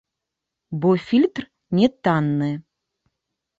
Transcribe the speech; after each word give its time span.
Бо 0.85 0.89
фільтр 1.09 1.45
не 1.81 1.91
танны. 2.07 2.51